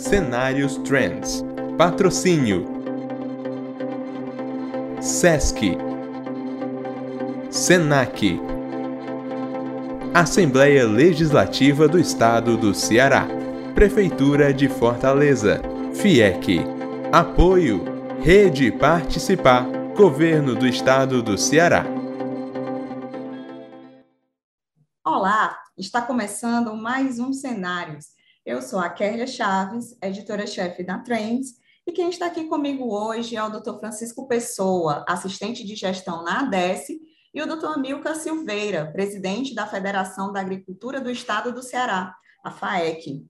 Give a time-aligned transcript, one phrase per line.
[0.00, 1.44] Cenários Trends.
[1.76, 2.64] Patrocínio.
[4.98, 5.76] SESC.
[7.50, 8.40] SENAC.
[10.14, 13.28] Assembleia Legislativa do Estado do Ceará.
[13.74, 15.60] Prefeitura de Fortaleza.
[15.94, 16.60] FIEC.
[17.12, 17.84] Apoio.
[18.22, 19.66] Rede Participar.
[19.94, 21.84] Governo do Estado do Ceará.
[25.04, 31.92] Olá, está começando mais um Cenários eu sou a Kerlia Chaves, editora-chefe da Trends, e
[31.92, 33.78] quem está aqui comigo hoje é o Dr.
[33.78, 36.88] Francisco Pessoa, assistente de gestão na ADES,
[37.32, 37.66] e o Dr.
[37.66, 43.24] Amilcar Silveira, presidente da Federação da Agricultura do Estado do Ceará, a FAEC.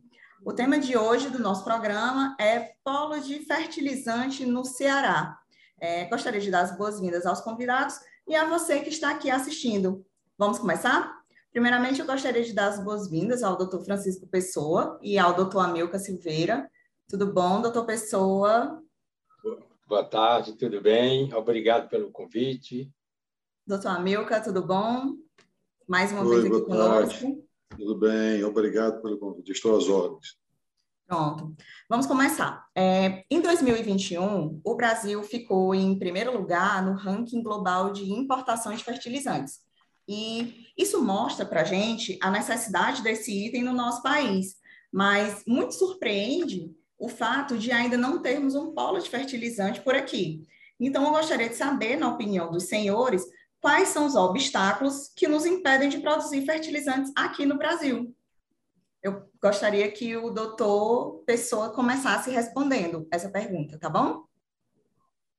[0.44, 5.36] O tema de hoje do nosso programa é Polo de Fertilizante no Ceará.
[5.78, 10.04] É, gostaria de dar as boas-vindas aos convidados e a você que está aqui assistindo.
[10.38, 11.19] Vamos começar?
[11.52, 13.80] Primeiramente, eu gostaria de dar as boas-vindas ao Dr.
[13.80, 15.58] Francisco Pessoa e ao Dr.
[15.58, 16.70] Amilca Silveira.
[17.08, 18.80] Tudo bom, doutor Pessoa?
[19.88, 21.34] Boa tarde, tudo bem?
[21.34, 22.88] Obrigado pelo convite.
[23.66, 25.16] Doutor Amilca, tudo bom?
[25.88, 27.20] Mais uma Oi, vez aqui conosco.
[27.20, 27.44] Tarde.
[27.76, 29.50] Tudo bem, obrigado pelo convite.
[29.50, 30.38] Estou às ordens.
[31.04, 31.52] Pronto,
[31.88, 32.64] vamos começar.
[32.76, 38.84] É, em 2021, o Brasil ficou em primeiro lugar no ranking global de importação de
[38.84, 39.68] fertilizantes
[40.12, 44.56] e isso mostra para a gente a necessidade desse item no nosso país.
[44.92, 50.44] Mas muito surpreende o fato de ainda não termos um polo de fertilizante por aqui.
[50.80, 53.24] Então, eu gostaria de saber, na opinião dos senhores,
[53.60, 58.12] quais são os obstáculos que nos impedem de produzir fertilizantes aqui no Brasil.
[59.00, 64.24] Eu gostaria que o doutor Pessoa começasse respondendo essa pergunta, tá bom?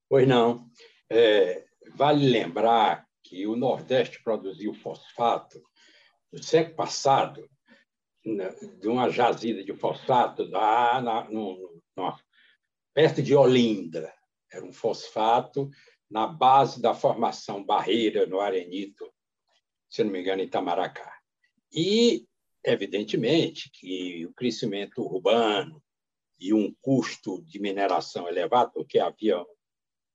[0.07, 0.65] Pois não.
[1.09, 5.63] É, vale lembrar que o Nordeste produziu fosfato
[6.33, 7.49] no século passado,
[8.25, 12.19] né, de uma jazida de fosfato na, no, no,
[12.93, 14.13] perto de Olinda.
[14.51, 15.69] Era um fosfato
[16.09, 19.09] na base da formação Barreira, no Arenito,
[19.89, 21.17] se não me engano, em Itamaracá.
[21.73, 22.27] E,
[22.65, 25.81] evidentemente, que o crescimento urbano
[26.37, 29.41] e um custo de mineração elevado, porque havia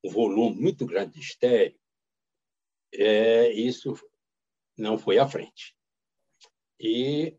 [0.04, 1.80] um volume muito grande de estéreo,
[2.96, 3.94] é, isso
[4.76, 5.76] não foi à frente.
[6.78, 7.36] E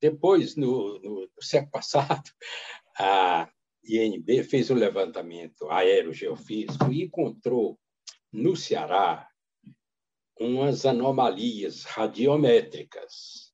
[0.00, 2.30] depois, no, no, século passado,
[2.98, 3.50] a
[3.84, 7.78] INB fez um levantamento aerogeofísico e encontrou
[8.32, 9.28] no Ceará
[10.38, 13.52] umas anomalias radiométricas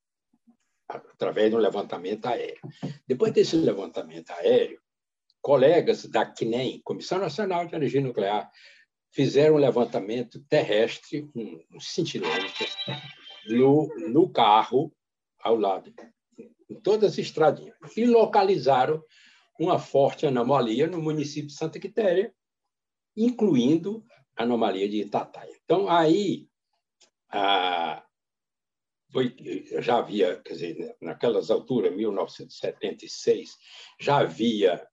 [0.87, 2.61] através de um levantamento aéreo.
[3.07, 4.79] Depois desse levantamento aéreo,
[5.41, 8.51] colegas da CNEM, Comissão Nacional de Energia Nuclear,
[9.15, 12.67] fizeram um levantamento terrestre, um, um cintilante,
[13.47, 14.93] no, no carro,
[15.39, 15.93] ao lado,
[16.69, 19.01] em todas as estradinhas, e localizaram
[19.57, 22.35] uma forte anomalia no município de Santa Quitéria,
[23.15, 24.05] incluindo
[24.35, 25.55] a anomalia de Itataia.
[25.63, 26.49] Então, aí,
[27.29, 28.05] a,
[29.13, 29.33] foi,
[29.79, 33.57] já havia, quer dizer, naquelas alturas, 1976,
[33.97, 34.85] já havia,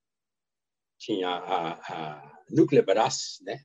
[0.97, 3.59] tinha a, a Nucleabras, né?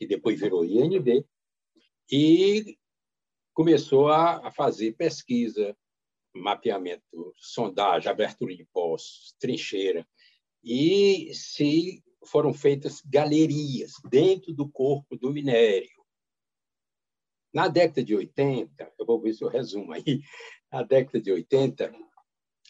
[0.00, 1.26] Que depois virou INB,
[2.10, 2.78] e
[3.52, 5.76] começou a, fazer pesquisa,
[6.34, 10.08] mapeamento, sondagem, abertura de poços, trincheira,
[10.64, 15.90] e se foram feitas galerias dentro do corpo do minério.
[17.52, 20.22] Na década de 80, eu vou ver se eu resumo aí,
[20.72, 21.92] na década de 80,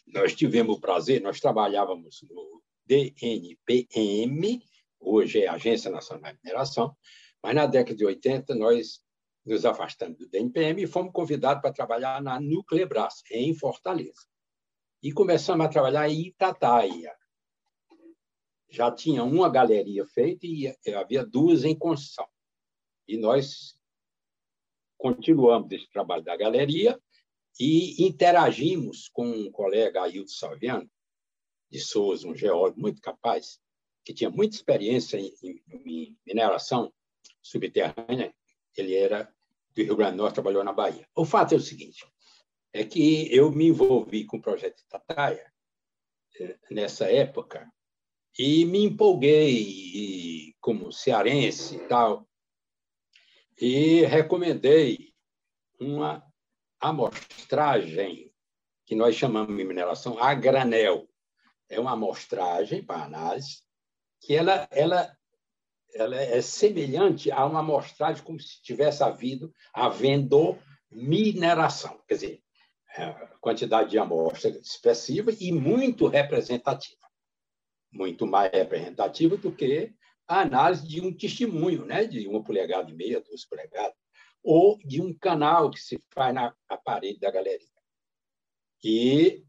[0.09, 4.61] nós tivemos o prazer, nós trabalhávamos no DNPM,
[5.01, 6.97] hoje é a Agência Nacional de Mineração,
[7.43, 9.01] mas na década de 80 nós
[9.45, 14.27] nos afastamos do DNPM e fomos convidados para trabalhar na Nuclebras, em Fortaleza.
[15.03, 17.17] E começamos a trabalhar em Itataia.
[18.69, 22.29] Já tinha uma galeria feita e havia duas em construção.
[23.09, 23.75] E nós
[24.99, 27.01] continuamos esse trabalho da galeria
[27.59, 30.91] e interagimos com um colega, Ailton Salviano,
[31.71, 33.59] de Souza, um geólogo muito capaz,
[34.05, 36.93] que tinha muita experiência em, em mineração
[37.43, 38.35] subterrânea,
[38.77, 39.33] ele era
[39.75, 41.07] do Rio Grande do Norte, trabalhou na Bahia.
[41.15, 42.05] O fato é o seguinte,
[42.73, 45.53] é que eu me envolvi com o projeto Tataia
[46.39, 47.71] eh, nessa época
[48.39, 52.29] e me empolguei como cearense e tal,
[53.61, 55.13] e recomendei
[55.79, 56.25] uma
[56.81, 58.33] amostragem
[58.87, 61.09] que nós chamamos de mineração a granel.
[61.69, 63.63] É uma amostragem para análise
[64.21, 65.17] que ela, ela
[65.95, 70.59] ela é semelhante a uma amostragem como se tivesse havido, havendo
[70.91, 72.01] mineração.
[72.07, 72.43] Quer dizer,
[73.41, 76.97] quantidade de amostra expressiva e muito representativa.
[77.93, 79.93] Muito mais representativa do que
[80.27, 82.05] a análise de um testemunho, né?
[82.05, 83.97] de uma polegada e meia, duas polegadas,
[84.43, 87.67] ou de um canal que se faz na, na parede da galeria.
[88.83, 89.45] E,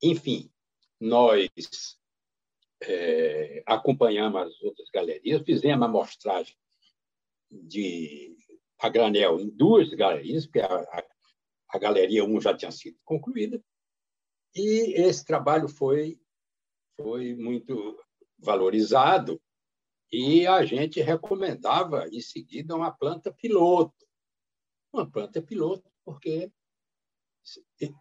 [0.00, 0.50] enfim,
[1.00, 1.50] nós
[2.88, 6.56] é, acompanhamos as outras galerias, fizemos amostragem
[7.50, 8.36] de
[8.78, 11.04] a granel em duas galerias, porque a, a,
[11.70, 13.62] a galeria 1 já tinha sido concluída,
[14.54, 16.18] e esse trabalho foi,
[16.96, 17.98] foi muito
[18.38, 19.40] valorizado
[20.12, 24.06] e a gente recomendava, em seguida, uma planta piloto.
[24.92, 26.52] Uma planta piloto, porque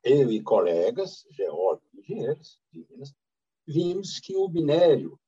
[0.03, 2.59] eu e colegas, geólogos, engenheiros,
[3.67, 5.19] vimos que o minério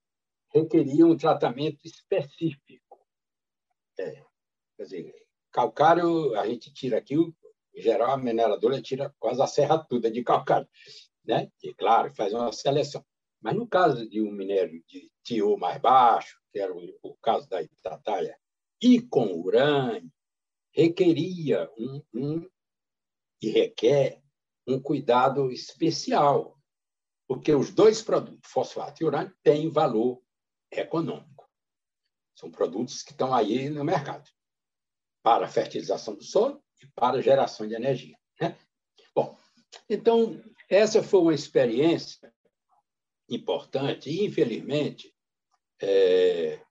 [0.54, 3.06] requeria um tratamento específico.
[4.00, 4.24] É,
[4.78, 5.16] quer dizer,
[5.52, 10.24] calcário, a gente tira aqui, em geral, a mineradora tira quase a serra toda de
[10.24, 10.68] calcário.
[11.26, 11.52] Né?
[11.64, 13.06] E, claro, faz uma seleção.
[13.42, 17.62] Mas no caso de um minério de TIO mais baixo, que era o, caso da
[17.62, 18.38] Itataia,
[18.82, 20.12] e com urânio,
[20.72, 22.50] requeria um, um,
[23.42, 24.22] e requer
[24.68, 26.55] um cuidado especial,
[27.28, 30.22] porque os dois produtos, fosfato e urânio, têm valor
[30.72, 31.50] econômico.
[32.36, 34.30] São produtos que estão aí no mercado
[35.24, 38.18] para fertilização do solo e para geração de energia.
[38.40, 38.58] Né?
[39.16, 39.38] Bom,
[39.90, 42.34] então, essa foi uma experiência
[43.30, 45.14] importante e, infelizmente,
[45.82, 46.62] é,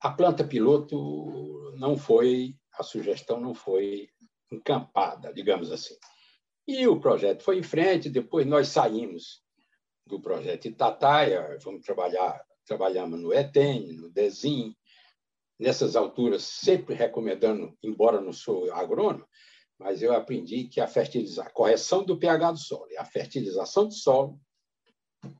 [0.00, 4.08] a planta piloto não foi, a sugestão não foi
[4.50, 5.96] encampada, digamos assim.
[6.66, 9.42] E o projeto foi em frente, depois nós saímos
[10.06, 14.74] do projeto Itataia, fomos trabalhar, trabalhamos no ETEN, no DESIM,
[15.58, 19.26] nessas alturas sempre recomendando, embora não sou agrônomo,
[19.78, 23.86] mas eu aprendi que a fertilização, a correção do pH do solo e a fertilização
[23.86, 24.40] do solo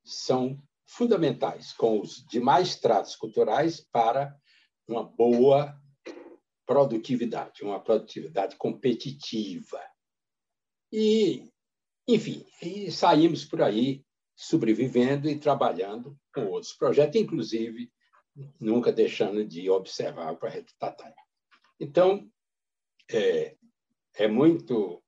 [0.04, 4.36] são fundamentais com os demais tratos culturais para
[4.88, 5.74] uma boa
[6.66, 9.80] produtividade, uma produtividade competitiva.
[10.92, 11.50] E,
[12.06, 14.04] enfim, e saímos por aí
[14.36, 17.90] sobrevivendo e trabalhando com outros projetos, inclusive
[18.60, 21.14] nunca deixando de observar o projeto Tataia.
[21.78, 22.30] Então,
[23.10, 23.56] é,
[24.14, 25.02] é muito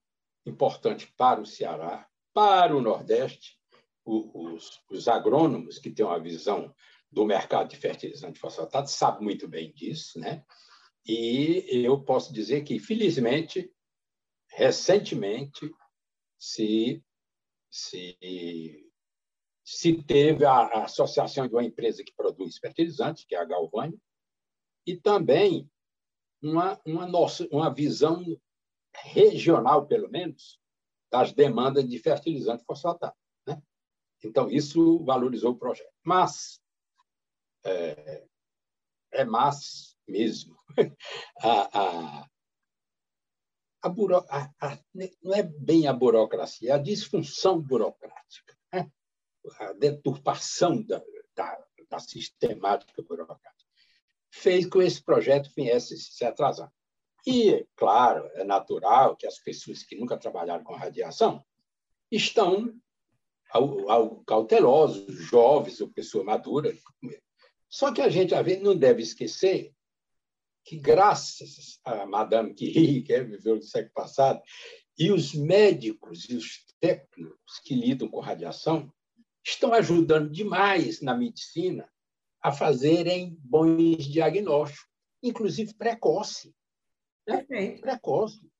[0.46, 3.58] importante para o Ceará, para o Nordeste,
[4.04, 6.74] os, os agrônomos que têm uma visão
[7.10, 10.44] do mercado de fertilizante fosfatado sabem muito bem disso, né?
[11.06, 13.70] E eu posso dizer que, felizmente,
[14.54, 15.70] recentemente,
[16.38, 17.02] se,
[17.70, 18.88] se,
[19.64, 23.98] se teve a, associação de uma empresa que produz fertilizantes, que é a Galvani,
[24.86, 25.68] e também
[26.42, 28.24] uma, uma, nossa, uma visão
[28.94, 30.60] regional, pelo menos,
[31.10, 33.14] das demandas de fertilizante fosfatado.
[34.22, 35.92] Então, isso valorizou o projeto.
[36.02, 36.60] Mas,
[37.64, 38.24] é,
[39.12, 40.56] é mas mesmo.
[41.42, 42.26] a,
[43.84, 44.78] a, buro, a, a,
[45.22, 48.90] não é bem a burocracia, é a disfunção burocrática, né?
[49.60, 51.02] a deturpação da,
[51.36, 53.70] da, da sistemática burocrática,
[54.30, 56.72] fez com que esse projeto viesse se atrasar.
[57.26, 61.44] E, claro, é natural que as pessoas que nunca trabalharam com radiação
[62.10, 62.74] estão
[63.50, 66.74] ao cautelosos, jovens ou pessoa madura.
[67.68, 69.73] Só que a gente, não deve esquecer
[70.64, 74.40] que, graças a Madame Curie, que viveu no século passado,
[74.98, 78.92] e os médicos e os técnicos que lidam com radiação
[79.44, 81.88] estão ajudando demais na medicina
[82.40, 84.86] a fazerem bons diagnósticos,
[85.22, 86.54] inclusive precoce.
[87.26, 87.44] Né?
[87.78, 88.50] Precoce.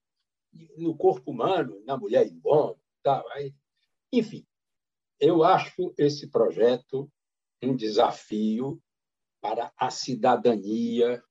[0.76, 3.24] No corpo humano, na mulher em bom, tal.
[4.12, 4.46] Enfim,
[5.18, 7.10] eu acho esse projeto
[7.62, 8.80] um desafio
[9.40, 11.22] para a cidadania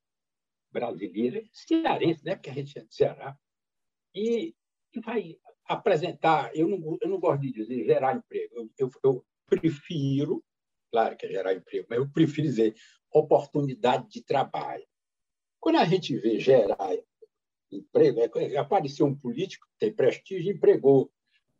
[0.73, 2.35] brasileira, cearense, né?
[2.35, 3.37] porque a gente é de Ceará,
[4.13, 4.53] e,
[4.93, 6.51] e vai apresentar.
[6.55, 10.43] Eu não, eu não gosto de dizer gerar emprego, eu, eu, eu prefiro,
[10.91, 12.75] claro que é gerar emprego, mas eu prefiro dizer
[13.11, 14.85] oportunidade de trabalho.
[15.59, 16.97] Quando a gente vê gerar
[17.71, 21.11] emprego, é, apareceu um político que tem prestígio e empregou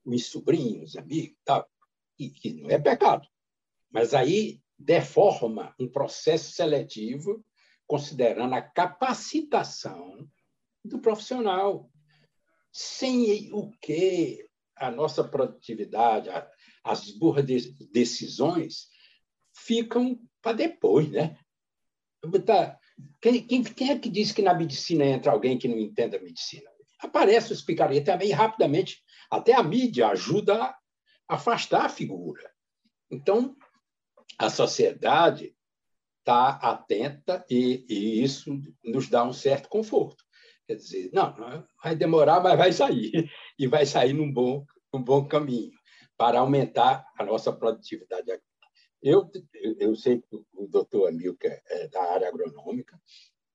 [0.04, 1.70] os sobrinhos, amigos, tal
[2.18, 3.28] e que não é pecado.
[3.92, 7.44] Mas aí deforma um processo seletivo
[7.94, 10.28] considerando a capacitação
[10.84, 11.92] do profissional,
[12.72, 16.28] sem o que a nossa produtividade,
[16.84, 17.46] as boas
[17.92, 18.88] decisões
[19.56, 21.38] ficam para depois, né?
[22.44, 22.80] Tá,
[23.22, 26.68] quem, quem, quem, é que diz que na medicina entra alguém que não entenda medicina?
[26.98, 29.04] aparece os picaretas também rapidamente.
[29.30, 30.76] Até a mídia ajuda a
[31.28, 32.52] afastar a figura.
[33.12, 33.56] Então,
[34.40, 35.56] a sociedade
[36.24, 40.24] está atenta e, e, isso nos dá um certo conforto.
[40.66, 41.36] Quer dizer, não,
[41.84, 43.12] vai demorar, mas vai sair.
[43.60, 45.72] E vai sair num bom, num bom caminho
[46.18, 48.32] para aumentar a nossa produtividade
[49.04, 49.30] eu,
[49.80, 52.98] eu sei que o doutor Amilcar é da área agronômica,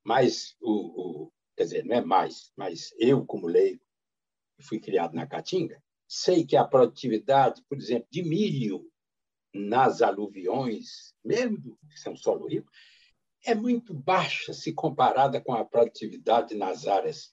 [0.04, 3.80] mas, o, o, quer dizer, não é mais, mas eu, como leigo,
[4.60, 8.84] fui criado na Caatinga, sei que a produtividade, por exemplo, de milho
[9.54, 12.70] nas aluviões, mesmo que são solo rico,
[13.44, 17.32] é muito baixa se comparada com a produtividade nas áreas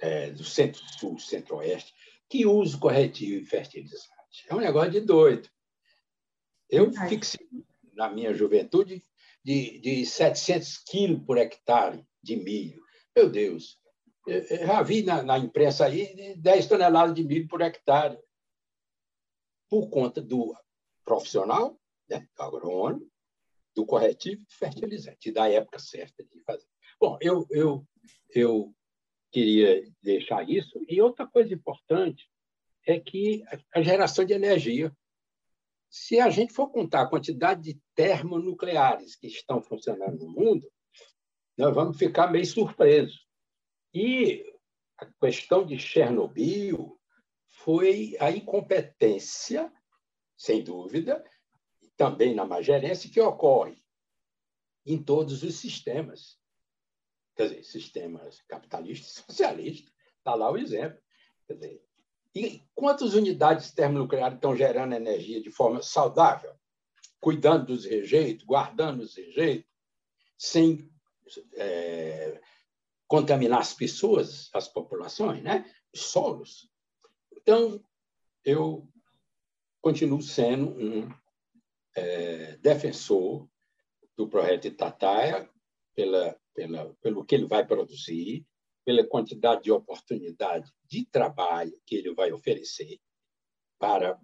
[0.00, 1.92] é, do centro-sul, centro-oeste,
[2.28, 4.10] que usa corretivo e fertilizante.
[4.48, 5.48] É um negócio de doido.
[6.68, 7.46] Eu fixei
[7.92, 9.04] na minha juventude
[9.44, 12.82] de, de 700 quilos por hectare de milho.
[13.14, 13.78] Meu Deus,
[14.26, 18.18] eu já vi na, na imprensa aí 10 toneladas de milho por hectare.
[19.68, 20.54] Por conta do
[21.04, 21.78] profissional,
[22.08, 23.10] né, do agrônomo,
[23.74, 26.66] do corretivo e fertilizante, da época certa de fazer.
[27.00, 27.86] Bom, eu, eu,
[28.34, 28.74] eu
[29.30, 30.78] queria deixar isso.
[30.88, 32.28] E outra coisa importante
[32.86, 33.42] é que
[33.74, 34.94] a geração de energia
[35.92, 40.66] se a gente for contar a quantidade de termonucleares que estão funcionando no mundo,
[41.54, 43.26] nós vamos ficar meio surpresos.
[43.92, 44.42] E
[44.96, 46.98] a questão de Chernobyl
[47.46, 49.70] foi a incompetência,
[50.42, 51.24] sem dúvida,
[51.96, 53.80] também na má gerência, que ocorre
[54.84, 56.36] em todos os sistemas.
[57.36, 59.94] Quer dizer, sistemas capitalistas e socialistas.
[60.18, 61.00] Está lá o exemplo.
[61.46, 61.86] Quer dizer,
[62.34, 66.52] e quantas unidades termonucleares estão gerando energia de forma saudável,
[67.20, 69.70] cuidando dos rejeitos, guardando os rejeitos,
[70.36, 70.90] sem
[71.54, 72.40] é,
[73.06, 75.72] contaminar as pessoas, as populações, né?
[75.94, 76.68] os solos?
[77.30, 77.80] Então,
[78.44, 78.91] eu
[79.82, 81.08] continuo sendo um
[81.94, 83.46] é, defensor
[84.16, 85.50] do projeto Itataia
[85.94, 88.46] pela, pela, pelo que ele vai produzir,
[88.84, 92.98] pela quantidade de oportunidade de trabalho que ele vai oferecer
[93.78, 94.18] para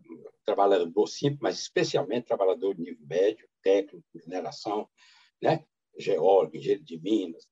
[0.45, 4.89] trabalhador simples, mas especialmente trabalhador de nível médio, técnico, mineração,
[5.43, 5.65] né?
[5.99, 7.49] geólogo, engenheiro de minas,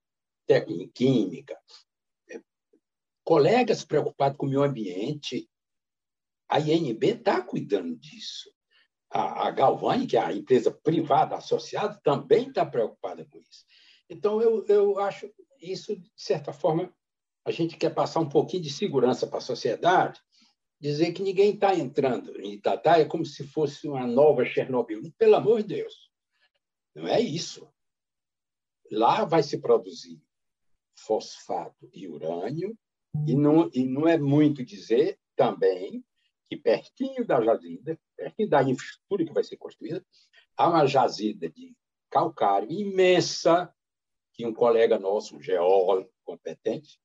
[0.46, 1.58] técnico em química,
[2.30, 2.40] é,
[3.24, 5.50] colegas preocupados com o meio ambiente.
[6.48, 8.50] A INB está cuidando disso.
[9.10, 13.64] A, a Galvani, que é a empresa privada associada, também está preocupada com isso.
[14.08, 16.92] Então, eu, eu acho isso, de certa forma,
[17.44, 20.20] a gente quer passar um pouquinho de segurança para a sociedade,
[20.80, 25.00] dizer que ninguém está entrando em Itataia como se fosse uma nova Chernobyl.
[25.16, 26.10] Pelo amor de Deus,
[26.94, 27.68] não é isso.
[28.90, 30.20] Lá vai se produzir
[30.96, 32.76] fosfato e urânio,
[33.26, 36.04] e não, e não é muito dizer também
[36.48, 40.04] que pertinho da jazida, pertinho da infraestrutura que vai ser construída,
[40.56, 41.76] há uma jazida de
[42.10, 43.72] calcário imensa,
[44.32, 47.00] que um colega nosso, um geólogo competente,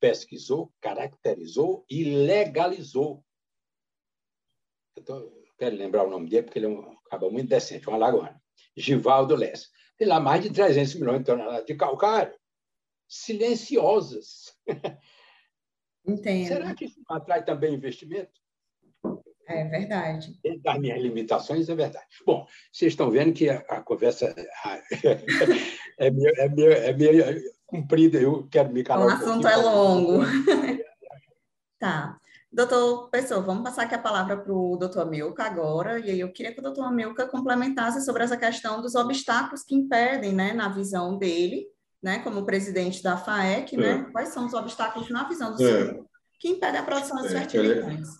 [0.00, 3.24] pesquisou, caracterizou e legalizou.
[4.96, 8.40] Então, quero lembrar o nome dele, porque ele é um cara muito decente, um alagoano.
[8.76, 9.68] Givaldo Lessa.
[9.96, 12.38] Tem lá mais de 300 milhões de toneladas de calcário,
[13.08, 14.56] silenciosas.
[16.08, 16.48] Entendo.
[16.48, 18.40] Será que isso atrai também investimento?
[19.46, 20.38] É verdade.
[20.62, 22.06] Das minhas limitações, é verdade.
[22.26, 24.34] Bom, vocês estão vendo que a, a conversa
[25.98, 29.06] é, meio, é, meio, é meio comprida, eu quero me calar.
[29.06, 30.20] O um assunto é longo.
[31.78, 32.18] tá.
[32.50, 36.32] Doutor Pessoa, vamos passar aqui a palavra para o doutor Milka agora, e aí eu
[36.32, 40.70] queria que o doutor Milka complementasse sobre essa questão dos obstáculos que impedem, né, na
[40.70, 41.66] visão dele,
[42.02, 43.98] né, como presidente da FAEC, né, é.
[43.98, 45.86] né, quais são os obstáculos na visão do é.
[45.86, 48.10] senhor que impedem a produção dos é, fertilizantes?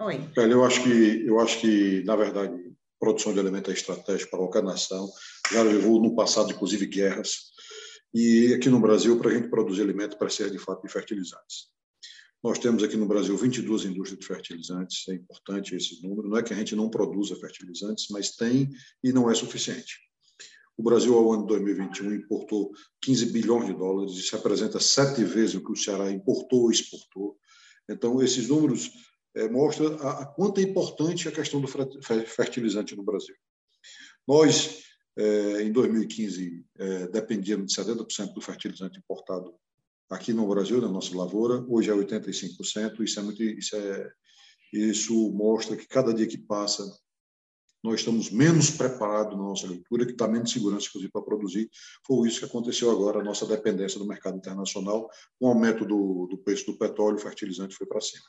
[0.00, 0.28] Oi.
[0.36, 4.62] eu acho que eu acho que na verdade produção de alimentos é estratégica para qualquer
[4.62, 5.08] nação.
[5.52, 7.50] Já levou no passado inclusive guerras
[8.12, 11.70] e aqui no Brasil para a gente produzir alimento precisa de fato de fertilizantes.
[12.42, 16.28] Nós temos aqui no Brasil 22 indústrias de fertilizantes, é importante esse número.
[16.28, 18.70] Não é que a gente não produza fertilizantes, mas tem
[19.04, 19.98] e não é suficiente.
[20.80, 22.72] O Brasil, ao ano de 2021, importou
[23.02, 27.36] 15 bilhões de dólares, isso representa sete vezes o que o Ceará importou e exportou.
[27.86, 28.90] Então, esses números
[29.36, 31.68] é, mostra a, a quanto é importante a questão do
[32.24, 33.34] fertilizante no Brasil.
[34.26, 34.82] Nós,
[35.18, 39.54] é, em 2015, é, dependíamos de 70% do fertilizante importado
[40.08, 41.62] aqui no Brasil, na nossa lavoura.
[41.68, 43.02] Hoje é 85%.
[43.02, 44.10] Isso é muito, isso é,
[44.72, 46.82] isso mostra que cada dia que passa
[47.82, 51.70] nós estamos menos preparados na nossa agricultura, que está menos segurança, inclusive, para produzir.
[52.06, 55.08] Foi isso que aconteceu agora, a nossa dependência do mercado internacional,
[55.38, 58.24] com o aumento do, do preço do petróleo, o fertilizante foi para cima.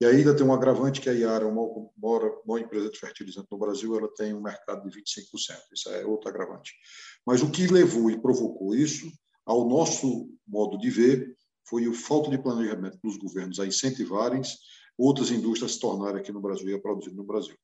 [0.00, 1.62] E ainda tem um agravante que a Iara, uma
[2.00, 5.02] maior, maior empresa de fertilizante no Brasil, ela tem um mercado de 25%.
[5.72, 6.72] Isso é outro agravante.
[7.26, 9.10] Mas o que levou e provocou isso,
[9.44, 11.36] ao nosso modo de ver,
[11.68, 14.40] foi a falta de planejamento dos governos a incentivarem
[14.96, 17.56] outras indústrias se tornarem aqui no Brasil e a produzir no Brasil.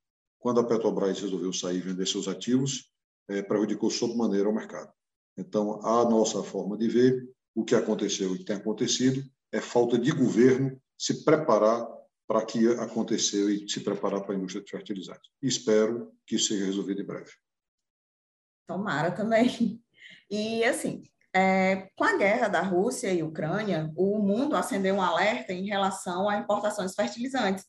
[0.44, 2.92] Quando a Petrobras resolveu sair e vender seus ativos,
[3.30, 4.92] é, prejudicou sobremaneira o mercado.
[5.38, 10.12] Então, a nossa forma de ver o que aconteceu e tem acontecido é falta de
[10.12, 11.88] governo se preparar
[12.28, 15.30] para que aconteceu e se preparar para a indústria de fertilizantes.
[15.40, 17.30] Espero que isso seja resolvido em breve.
[18.68, 19.82] Tomara também.
[20.30, 25.54] E, assim, é, com a guerra da Rússia e Ucrânia, o mundo acendeu um alerta
[25.54, 27.64] em relação a importações de fertilizantes.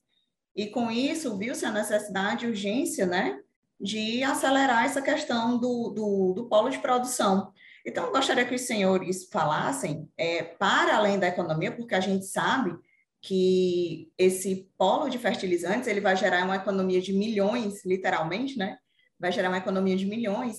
[0.56, 3.40] E com isso, viu-se a necessidade e urgência né,
[3.80, 7.52] de acelerar essa questão do, do, do polo de produção.
[7.86, 12.76] Então, gostaria que os senhores falassem, é, para além da economia, porque a gente sabe
[13.22, 18.78] que esse polo de fertilizantes ele vai gerar uma economia de milhões, literalmente, né?
[19.20, 20.58] Vai gerar uma economia de milhões.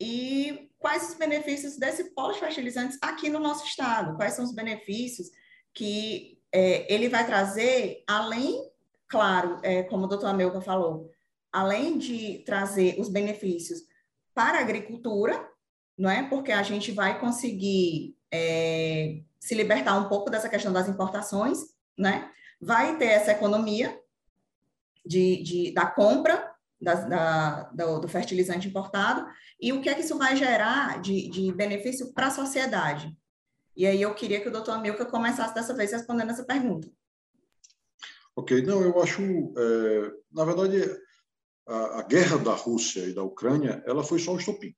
[0.00, 4.54] E quais os benefícios desse polo de fertilizantes aqui no nosso estado, quais são os
[4.54, 5.28] benefícios
[5.72, 8.62] que é, ele vai trazer, além,
[9.14, 11.08] claro, é, como o doutor Amilca falou,
[11.52, 13.78] além de trazer os benefícios
[14.34, 15.48] para a agricultura,
[15.96, 16.28] não é?
[16.28, 21.60] Porque a gente vai conseguir é, se libertar um pouco dessa questão das importações,
[21.96, 22.28] né?
[22.60, 23.96] Vai ter essa economia
[25.06, 29.24] de, de da compra da, do, do, fertilizante importado
[29.60, 33.16] e o que é que isso vai gerar de, de benefício para a sociedade.
[33.76, 36.90] E aí eu queria que o doutor Amilca começasse dessa vez respondendo essa pergunta.
[38.36, 40.82] Ok, não, eu acho, é, na verdade,
[41.66, 44.74] a, a, guerra da Rússia e da Ucrânia, ela foi só o estopim.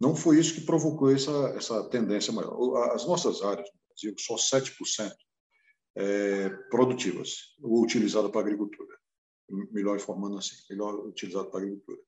[0.00, 2.92] Não foi isso que provocou essa, essa tendência maior.
[2.94, 5.12] As nossas áreas no Brasil, só 7%
[5.96, 9.00] é, produtivas, ou utilizadas para agricultura
[9.70, 11.98] melhor informando assim, melhor utilizado para agricultura.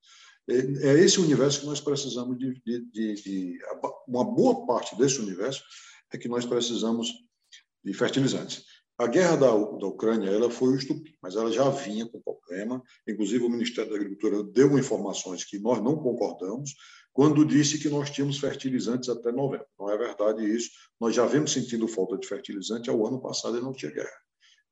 [0.49, 0.55] É,
[0.91, 3.59] é esse universo que nós precisamos de, de, de, de,
[4.09, 5.63] uma boa parte desse universo
[6.13, 7.13] é que nós precisamos
[7.85, 8.65] de fertilizantes.
[9.03, 12.83] A guerra da, da Ucrânia ela foi o estupim, mas ela já vinha com problema.
[13.09, 16.75] Inclusive o Ministério da Agricultura deu informações que nós não concordamos
[17.12, 19.67] quando disse que nós tínhamos fertilizantes até novembro.
[19.79, 20.71] Não é verdade isso.
[21.01, 24.23] Nós já vemos sentindo falta de fertilizante ao ano passado e não tinha guerra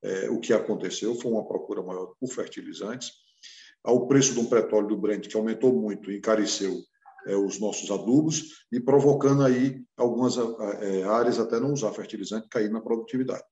[0.03, 3.13] é, o que aconteceu foi uma procura maior por fertilizantes,
[3.85, 6.83] ao preço um petróleo do Brent que aumentou muito, encareceu
[7.27, 12.71] é, os nossos adubos e provocando aí algumas é, áreas até não usar fertilizante, cair
[12.71, 13.45] na produtividade.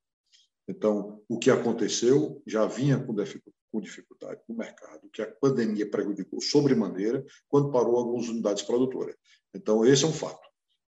[0.69, 7.25] Então, o que aconteceu já vinha com dificuldade no mercado, que a pandemia prejudicou sobremaneira
[7.49, 9.17] quando parou algumas unidades produtoras.
[9.55, 10.47] Então, esse é um fato.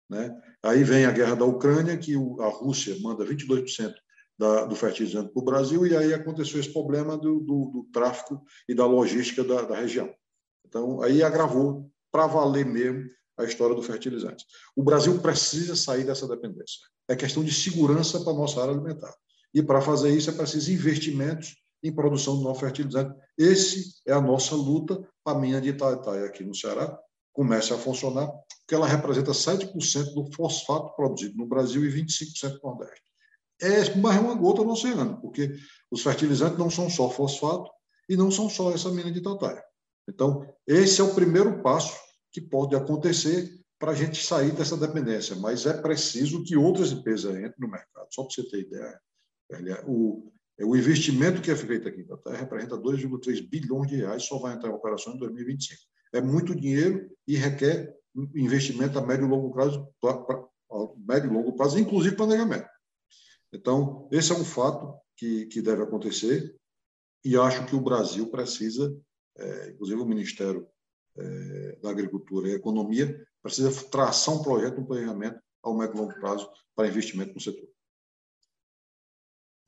[0.10, 0.38] Né?
[0.62, 3.94] Aí vem a guerra da Ucrânia, que a Rússia manda 22%
[4.38, 8.44] da, do fertilizante para o Brasil, e aí aconteceu esse problema do, do, do tráfico
[8.68, 10.13] e da logística da, da região.
[10.65, 14.46] Então, aí agravou para valer mesmo a história do fertilizante.
[14.76, 16.80] O Brasil precisa sair dessa dependência.
[17.08, 19.13] É questão de segurança para a nossa área alimentar.
[19.53, 23.17] E para fazer isso é preciso investimentos em produção de novo fertilizante.
[23.38, 26.97] Esse é a nossa luta para a mina de Itaitai aqui no Ceará
[27.31, 28.27] comece a funcionar,
[28.59, 33.09] porque ela representa 7% do fosfato produzido no Brasil e 25% no Nordeste
[33.62, 35.53] é mais uma gota no oceano, porque
[35.91, 37.69] os fertilizantes não são só fosfato
[38.07, 39.63] e não são só essa mina de tataia.
[40.07, 41.95] Então, esse é o primeiro passo
[42.31, 47.31] que pode acontecer para a gente sair dessa dependência, mas é preciso que outras empresas
[47.31, 48.07] entrem no mercado.
[48.12, 48.99] Só para você ter ideia,
[49.88, 50.31] o,
[50.62, 54.53] o investimento que é feito aqui em Tataia representa 2,3 bilhões de reais, só vai
[54.53, 55.81] entrar em operação em 2025.
[56.13, 57.95] É muito dinheiro e requer
[58.35, 59.88] investimento a médio e longo prazo,
[60.97, 62.67] médio e longo prazo, inclusive planejamento.
[63.53, 66.55] Então, esse é um fato que, que deve acontecer
[67.23, 68.95] e acho que o Brasil precisa,
[69.38, 70.67] é, inclusive o Ministério
[71.17, 76.13] é, da Agricultura e Economia, precisa traçar um projeto, um planejamento ao médio e longo
[76.19, 77.67] prazo para investimento no setor.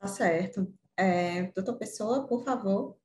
[0.02, 0.74] Tá certo.
[0.98, 2.98] É, doutor Pessoa, por favor.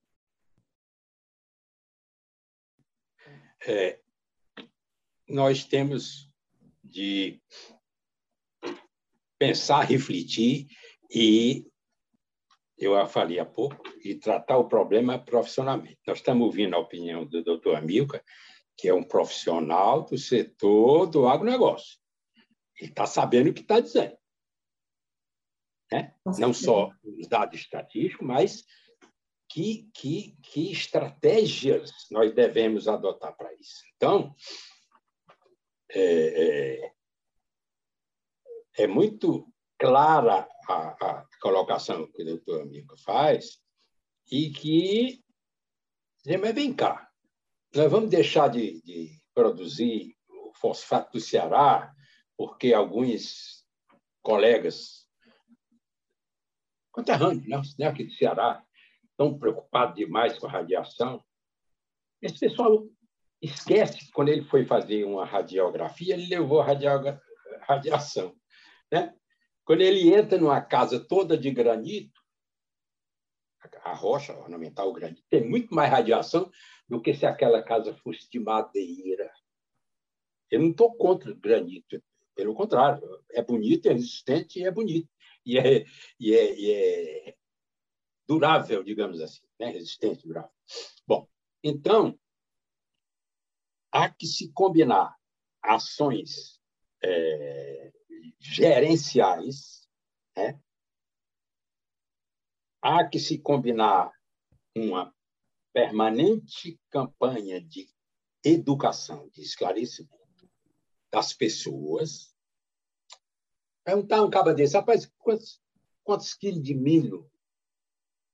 [3.68, 4.00] É,
[5.28, 6.32] nós temos
[6.82, 7.38] de
[9.38, 10.68] pensar, refletir
[11.10, 11.70] e,
[12.78, 15.98] eu falei há pouco, e tratar o problema profissionalmente.
[16.06, 18.24] Nós estamos ouvindo a opinião do doutor Amilcar,
[18.74, 21.98] que é um profissional do setor do agronegócio.
[22.80, 24.16] Ele está sabendo o que está dizendo.
[25.92, 26.14] Né?
[26.38, 28.64] Não só os dados estatísticos, mas
[29.48, 33.84] que, que, que estratégias nós devemos adotar para isso.
[33.96, 34.34] Então,
[35.90, 36.92] é, é,
[38.82, 43.60] é muito clara a, a, colocação que o doutor Amigo faz
[44.30, 45.22] e que,
[46.40, 47.08] mas vem cá,
[47.74, 51.94] nós vamos deixar de, de produzir o fosfato do Ceará
[52.36, 53.64] porque alguns
[54.22, 55.05] colegas
[56.96, 58.64] conterrâneos, né, né, aqui do Ceará,
[59.10, 61.22] estão preocupados demais com a radiação.
[62.22, 62.88] Esse pessoal
[63.40, 66.66] esquece, quando ele foi fazer uma radiografia, ele levou a
[67.60, 68.34] radiação.
[68.90, 69.14] Né?
[69.62, 72.18] Quando ele entra numa casa toda de granito,
[73.84, 76.50] a rocha ornamental, o granito, tem muito mais radiação
[76.88, 79.30] do que se aquela casa fosse de madeira.
[80.50, 82.02] Eu não estou contra o granito,
[82.34, 85.08] pelo contrário, é bonito, é resistente e é bonito.
[85.46, 85.84] E é,
[86.18, 87.36] e é, e é
[88.26, 89.68] durável, digamos assim, né?
[89.68, 90.50] resistente, durável.
[91.06, 91.28] Bom,
[91.62, 92.18] então,
[93.92, 95.16] há que se combinar
[95.62, 96.60] ações
[97.02, 97.92] é,
[98.40, 99.88] gerenciais,
[100.36, 100.60] né?
[102.82, 104.12] há que se combinar
[104.76, 105.14] uma
[105.72, 107.88] permanente campanha de
[108.44, 110.16] educação, de esclarecimento
[111.12, 112.35] das pessoas.
[113.86, 115.62] Perguntar um cabo desse, rapaz, quantos,
[116.02, 117.30] quantos quilos de milho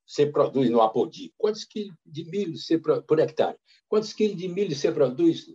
[0.06, 1.34] você produz no Apodi?
[1.36, 3.58] Quantos quilos de milho você, por hectare?
[3.86, 5.54] Quantos quilos de milho você produz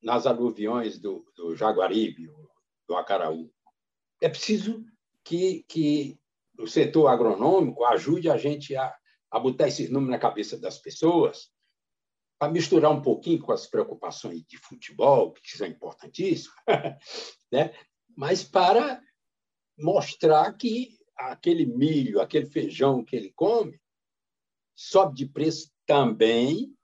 [0.00, 2.30] nas aluviões do, do Jaguaribe,
[2.86, 3.52] do Acaraú?
[4.22, 4.86] É preciso
[5.24, 6.16] que, que
[6.56, 8.94] o setor agronômico ajude a gente a,
[9.28, 11.50] a botar esses números na cabeça das pessoas,
[12.38, 16.54] para misturar um pouquinho com as preocupações de futebol, que são importantíssimas,
[17.50, 17.74] né?
[18.16, 19.04] mas para
[19.78, 23.80] mostrar que aquele milho, aquele feijão que ele come,
[24.74, 26.74] sobe de preço também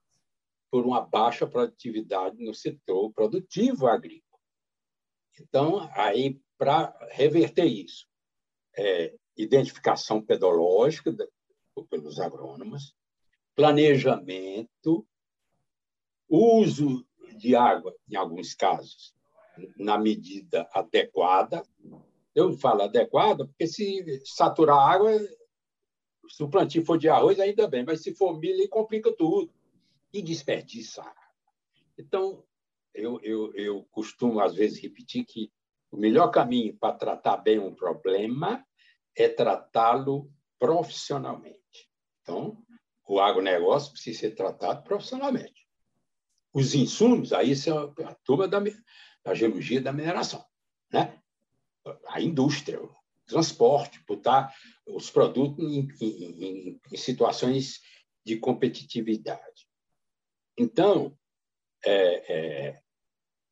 [0.70, 4.40] por uma baixa produtividade no setor produtivo agrícola.
[5.38, 8.06] Então, aí, para reverter isso,
[8.76, 11.14] é, identificação pedológica
[11.90, 12.94] pelos agrônomos,
[13.54, 15.06] planejamento,
[16.28, 19.14] uso de água, em alguns casos,
[19.76, 21.62] na medida adequada,
[22.34, 25.18] eu falo adequada porque se saturar a água,
[26.28, 29.52] se o plantio for de arroz, ainda bem, mas se for milho, complica tudo.
[30.12, 31.02] E desperdiça.
[31.98, 32.44] Então,
[32.94, 35.50] eu, eu, eu costumo, às vezes, repetir que
[35.90, 38.64] o melhor caminho para tratar bem um problema
[39.16, 41.90] é tratá-lo profissionalmente.
[42.22, 42.62] Então,
[43.06, 45.66] o agronegócio precisa ser tratado profissionalmente.
[46.52, 48.58] Os insumos, aí são a turma da,
[49.24, 50.44] da geologia da mineração.
[50.90, 51.21] Né?
[52.08, 52.94] A indústria, o
[53.26, 54.54] transporte, botar
[54.86, 57.80] os produtos em, em, em situações
[58.24, 59.66] de competitividade.
[60.56, 61.16] Então,
[61.84, 62.82] é, é,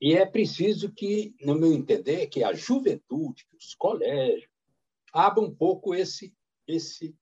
[0.01, 4.51] e é preciso que, no meu entender, que a juventude, que os colégios,
[5.13, 6.35] abram um pouco esse,
[6.67, 7.17] esse,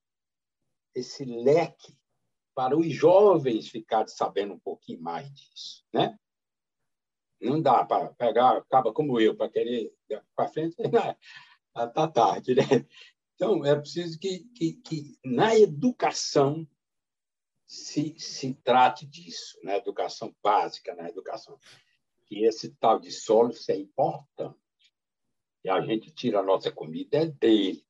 [0.94, 1.96] esse leque
[2.54, 5.84] para os jovens ficarem sabendo um pouquinho mais disso.
[5.92, 6.18] Né?
[7.40, 9.92] Não dá para pegar, acaba como eu, para querer
[10.34, 12.54] para frente, está tarde.
[12.54, 12.86] Né?
[13.34, 16.66] Então, é preciso que, que, que na educação
[17.68, 21.58] se, se trate disso, na educação básica, na educação.
[22.26, 24.58] Que esse tal de solo é importante.
[25.62, 27.84] E a gente tira a nossa comida é dele,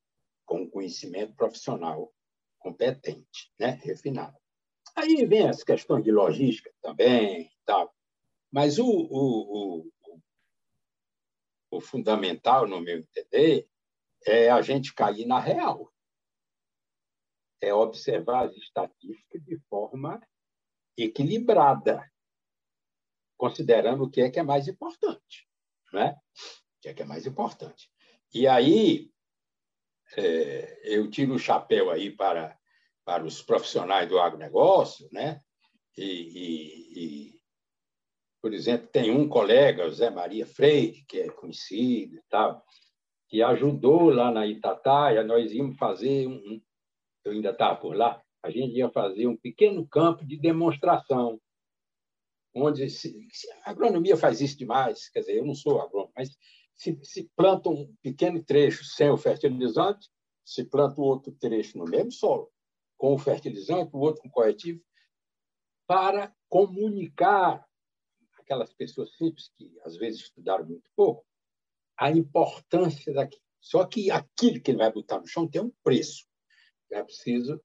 [0.44, 2.12] com conhecimento profissional
[2.58, 3.80] competente, né?
[3.82, 4.36] refinado.
[4.96, 7.94] Aí vem as questões de logística também, tal.
[8.50, 9.92] Mas o, o, o,
[11.70, 13.68] o fundamental, no meu entender,
[14.26, 15.92] é a gente cair na real.
[17.60, 20.20] É observar as estatísticas de forma
[20.96, 22.10] equilibrada,
[23.36, 25.48] considerando o que é que é mais importante.
[25.92, 26.12] Né?
[26.12, 27.90] O que é que é mais importante.
[28.32, 29.12] E aí,
[30.16, 32.58] é, eu tiro o chapéu aí para,
[33.04, 35.42] para os profissionais do agronegócio, né?
[35.96, 37.37] e, e,
[38.40, 42.64] por exemplo, tem um colega, José Maria Freire, que é conhecido e tal,
[43.28, 46.60] que ajudou lá na Itataia, nós íamos fazer um,
[47.24, 51.40] eu ainda estava por lá, a gente ia fazer um pequeno campo de demonstração,
[52.54, 53.14] onde se,
[53.64, 56.30] a agronomia faz isso demais, quer dizer, eu não sou agrônomo, mas
[56.74, 60.08] se, se planta um pequeno trecho sem o fertilizante,
[60.44, 62.50] se planta o outro trecho no mesmo solo,
[62.96, 64.80] com o fertilizante, o outro com corretivo,
[65.86, 67.67] para comunicar
[68.48, 71.26] aquelas pessoas simples que às vezes estudaram muito pouco,
[71.98, 73.42] a importância daquilo.
[73.60, 76.26] Só que aquilo que ele vai botar no chão tem um preço.
[76.90, 77.62] É preciso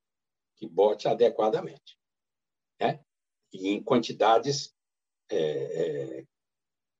[0.58, 1.98] que bote adequadamente,
[2.80, 3.00] né?
[3.54, 4.76] E em quantidades,
[5.30, 5.38] é,
[6.20, 6.28] é,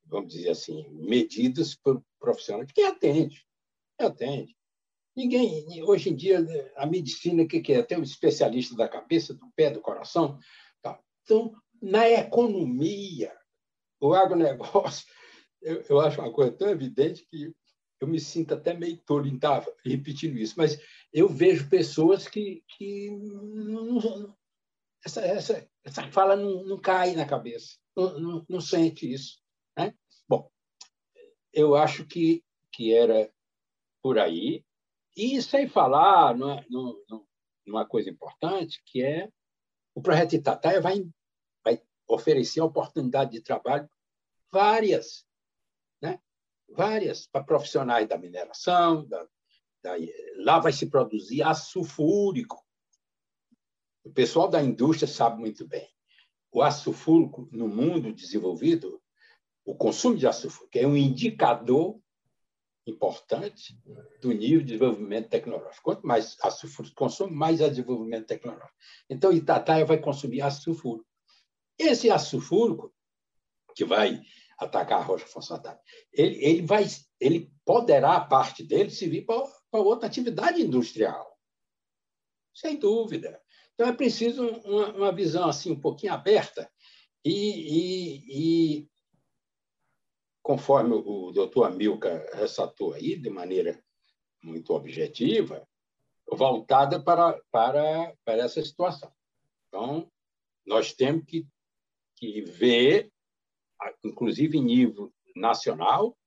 [0.06, 3.46] vamos dizer assim, medidas por profissionais que atende,
[3.98, 4.56] que atende.
[5.16, 6.40] Ninguém, hoje em dia,
[6.78, 7.84] a medicina, o que, que é?
[7.84, 10.40] Tem um especialista da cabeça, do pé, do coração.
[10.82, 11.00] Tá.
[11.24, 13.36] Então, na economia,
[14.08, 15.08] o agronegócio,
[15.62, 17.54] eu, eu acho uma coisa tão evidente que
[18.02, 20.78] eu me sinto até meio tolo em estar repetindo isso, mas
[21.14, 24.36] eu vejo pessoas que, que não,
[25.06, 29.40] essa, essa, essa fala não, não cai na cabeça, não, não, não sente isso.
[29.78, 29.94] Né?
[30.28, 30.52] Bom,
[31.54, 33.32] eu acho que, que era
[34.02, 34.66] por aí.
[35.16, 36.66] E sem falar numa,
[37.66, 39.30] numa coisa importante, que é
[39.96, 41.08] o projeto Itataia vai,
[41.64, 43.88] vai oferecer oportunidade de trabalho
[44.54, 45.26] várias,
[46.00, 46.20] né?
[46.70, 49.28] várias para profissionais da mineração, da,
[49.82, 49.96] da,
[50.38, 52.64] lá vai se produzir aço sulfúrico.
[54.04, 55.90] O pessoal da indústria sabe muito bem.
[56.52, 59.02] O aço sulfúrico no mundo desenvolvido,
[59.66, 62.00] o consumo de aço sulfúrico é um indicador
[62.86, 63.76] importante
[64.22, 65.82] do nível de desenvolvimento tecnológico.
[65.82, 68.78] Quanto mais aço sulfúrico consome, mais há desenvolvimento tecnológico.
[69.10, 71.08] Então, Itataia vai consumir aço sulfúrico.
[71.80, 72.94] Esse aço sulfúrico,
[73.74, 74.22] que vai
[74.58, 75.80] atacar a rocha fosfatada,
[76.12, 76.86] ele, ele, vai,
[77.20, 81.38] ele poderá, parte dele, servir para, para outra atividade industrial.
[82.54, 83.42] Sem dúvida.
[83.74, 86.70] Então, é preciso uma, uma visão assim um pouquinho aberta
[87.26, 88.90] e, e, e
[90.44, 93.82] conforme o doutor Amilcar ressaltou aí, de maneira
[94.44, 95.66] muito objetiva,
[96.30, 99.12] voltada para, para, para essa situação.
[99.68, 100.12] Então,
[100.66, 101.48] nós temos que,
[102.16, 103.12] que ver,
[104.04, 106.18] inclusive em nível nacional,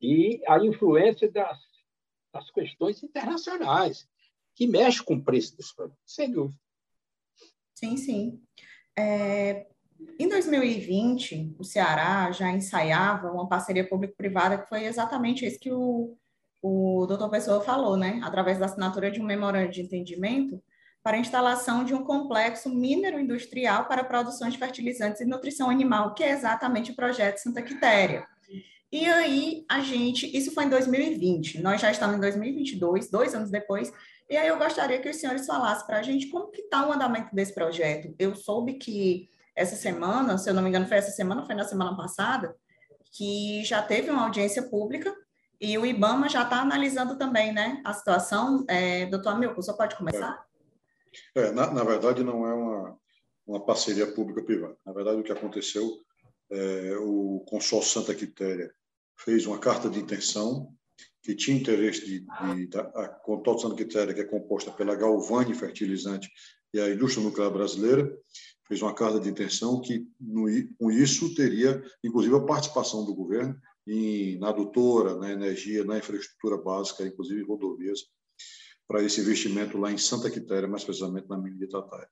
[0.00, 1.58] e a influência das,
[2.32, 4.08] das questões internacionais,
[4.54, 6.58] que mexem com o preço dos produtos, sem dúvida.
[7.74, 8.42] Sim, sim.
[8.96, 9.68] É,
[10.18, 16.16] em 2020, o Ceará já ensaiava uma parceria público-privada que foi exatamente isso que o,
[16.60, 18.20] o doutor Pessoa falou, né?
[18.24, 20.62] Através da assinatura de um memorando de entendimento
[21.08, 26.22] para a instalação de um complexo minero-industrial para produção de fertilizantes e nutrição animal, que
[26.22, 28.26] é exatamente o projeto Santa Quitéria.
[28.92, 33.50] E aí, a gente, isso foi em 2020, nós já estamos em 2022, dois anos
[33.50, 33.90] depois,
[34.28, 36.92] e aí eu gostaria que os senhores falassem para a gente como que está o
[36.92, 38.14] andamento desse projeto.
[38.18, 41.64] Eu soube que essa semana, se eu não me engano, foi essa semana, foi na
[41.64, 42.54] semana passada,
[43.12, 45.10] que já teve uma audiência pública
[45.58, 48.62] e o IBAMA já está analisando também né, a situação.
[48.68, 50.46] É, doutor Amilco, só pode começar?
[51.34, 52.98] É, na, na, verdade, não é uma,
[53.46, 54.76] uma parceria pública-privada.
[54.84, 55.90] Na verdade, o que aconteceu,
[56.50, 58.72] é, o consórcio Santa Quitéria
[59.16, 60.72] fez uma carta de intenção
[61.22, 66.30] que tinha interesse de, de, a Contorno Santa Quitéria, que é composta pela Galvani Fertilizante
[66.72, 68.10] e a indústria nuclear brasileira,
[68.66, 70.46] fez uma carta de intenção que, no,
[70.78, 76.58] com isso, teria, inclusive, a participação do governo em, na adutora, na energia, na infraestrutura
[76.58, 78.00] básica, inclusive rodovias,
[78.88, 82.08] para esse investimento lá em Santa Quitéria, mais precisamente na mina de Tataia.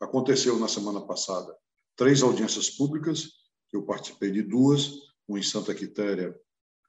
[0.00, 1.54] Aconteceu na semana passada
[1.94, 3.32] três audiências públicas,
[3.72, 4.92] eu participei de duas,
[5.28, 6.34] uma em Santa Quitéria,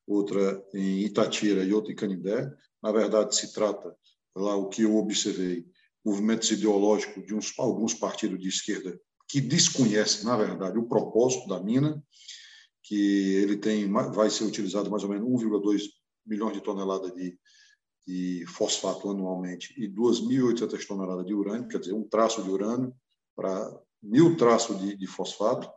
[0.07, 2.49] outra em Itatira e outra em Canindé.
[2.81, 3.93] Na verdade, se trata,
[4.35, 5.65] lá o que eu observei,
[6.05, 11.59] movimentos ideológicos de uns, alguns partidos de esquerda que desconhecem, na verdade, o propósito da
[11.59, 12.01] mina,
[12.83, 15.83] que ele tem vai ser utilizado mais ou menos 1,2
[16.25, 17.37] milhões de toneladas de,
[18.07, 22.93] de fosfato anualmente e 2.800 toneladas de urânio, quer dizer, um traço de urânio
[23.35, 25.69] para mil traços de, de fosfato,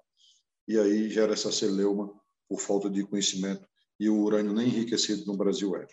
[0.66, 2.12] e aí gera essa celeuma
[2.48, 3.66] por falta de conhecimento
[3.98, 5.87] e o urânio nem enriquecido no Brasil é.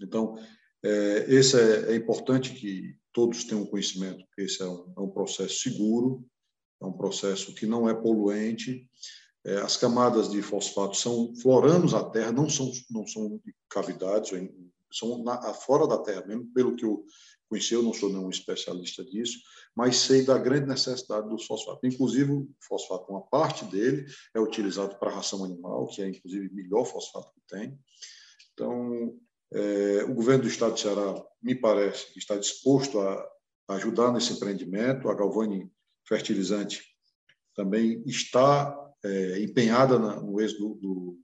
[0.00, 0.36] Então,
[0.84, 5.08] é, esse é, é importante que todos tenham conhecimento que esse é um, é um
[5.08, 6.24] processo seguro,
[6.80, 8.88] é um processo que não é poluente.
[9.44, 14.32] É, as camadas de fosfato são floranos à terra, não são, não são cavidades,
[14.96, 17.04] são na, fora da terra mesmo, pelo que eu
[17.48, 19.38] conheci, eu não sou nenhum especialista disso,
[19.74, 21.86] mas sei da grande necessidade do fosfato.
[21.86, 26.54] Inclusive, o fosfato, uma parte dele é utilizado para ração animal, que é inclusive o
[26.54, 27.78] melhor fosfato que tem.
[28.52, 29.16] Então,
[29.52, 33.28] é, o governo do Estado de Ceará, me parece, está disposto a
[33.68, 35.08] ajudar nesse empreendimento.
[35.08, 35.70] A Galvani
[36.06, 36.82] Fertilizante
[37.54, 41.18] também está é, empenhada na, no êxito do,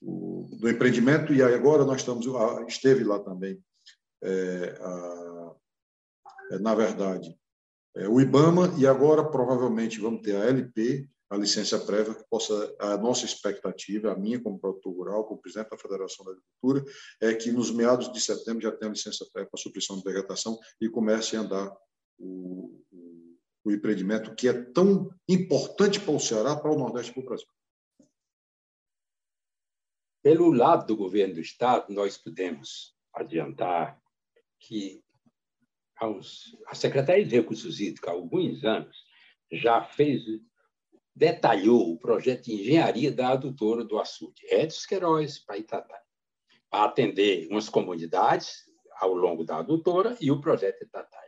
[0.00, 2.26] do, empreendimento e agora nós estamos,
[2.68, 3.62] esteve lá também,
[4.22, 5.54] é, a,
[6.52, 7.34] é, na verdade,
[7.96, 12.74] é, o IBAMA e agora provavelmente vamos ter a LP a licença prévia, que possa,
[12.80, 16.84] a nossa expectativa, a minha como produtor rural, como presidente da Federação da Agricultura,
[17.20, 20.58] é que nos meados de setembro já tenha a licença prévia para supressão de vegetação
[20.80, 21.72] e comece a andar
[22.18, 22.82] o,
[23.64, 27.26] o empreendimento que é tão importante para o Ceará, para o Nordeste e para o
[27.26, 27.46] Brasil.
[30.22, 34.00] Pelo lado do governo do Estado, nós podemos adiantar
[34.58, 35.02] que
[36.66, 38.96] a Secretaria de Recursos Hídricos, há alguns anos,
[39.50, 40.22] já fez,
[41.14, 46.02] detalhou o projeto de engenharia da adutora do açude, Edson Queiroz, para Itatá,
[46.70, 48.64] para atender umas comunidades
[48.96, 51.18] ao longo da adutora e o projeto Itatá.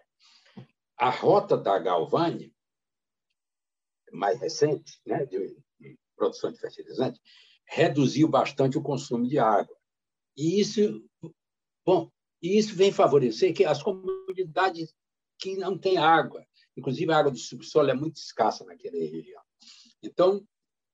[0.97, 2.55] A rota da Galvani,
[4.13, 5.57] mais recente, né, de
[6.15, 7.21] produção de fertilizante,
[7.65, 9.77] reduziu bastante o consumo de água.
[10.37, 11.05] E isso,
[11.85, 14.95] bom, isso vem favorecer que as comunidades
[15.39, 16.47] que não têm água,
[16.77, 19.43] inclusive a água do subsolo é muito escassa naquela região.
[20.03, 20.47] Então,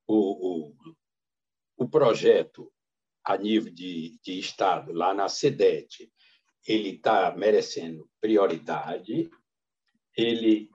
[0.07, 0.75] o, o,
[1.77, 2.71] o projeto
[3.23, 6.11] a nível de, de Estado, lá na SEDET,
[6.67, 9.29] ele está merecendo prioridade,
[10.15, 10.69] ele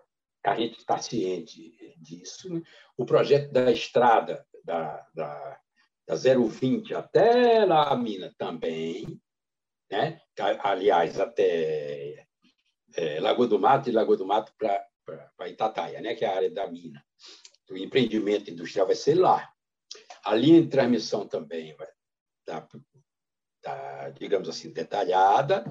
[0.44, 2.52] a gente está ciente disso.
[2.52, 2.62] Né?
[2.96, 5.60] O projeto da estrada da, da,
[6.06, 9.20] da 020 até lá a mina também,
[9.90, 10.20] né?
[10.62, 12.26] aliás, até
[12.94, 16.14] é, Lagoa do Mato e Lagoa do Mato para Itataia, né?
[16.14, 17.04] que é a área da mina.
[17.70, 19.50] O empreendimento industrial vai ser lá.
[20.24, 21.88] A linha de transmissão também vai
[23.62, 25.64] tá, digamos assim, detalhada.